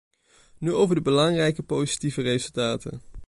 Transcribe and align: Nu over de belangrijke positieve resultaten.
Nu 0.57 0.73
over 0.73 0.95
de 0.95 1.01
belangrijke 1.01 1.63
positieve 1.63 2.21
resultaten. 2.21 3.01